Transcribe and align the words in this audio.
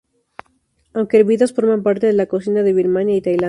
Aunque 0.95 1.17
hervidas 1.17 1.53
forman 1.53 1.83
parte 1.83 2.07
de 2.07 2.13
la 2.13 2.25
cocina 2.25 2.63
de 2.63 2.73
Birmania 2.73 3.15
y 3.17 3.21
Tailandia. 3.21 3.39